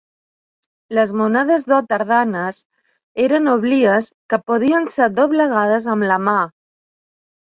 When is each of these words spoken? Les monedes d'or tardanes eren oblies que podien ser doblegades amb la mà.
Les 0.99 1.11
monedes 1.19 1.65
d'or 1.71 1.83
tardanes 1.91 2.61
eren 3.27 3.51
oblies 3.53 4.09
que 4.33 4.41
podien 4.51 4.89
ser 4.95 5.11
doblegades 5.21 5.87
amb 5.97 6.09
la 6.15 6.19
mà. 6.31 6.39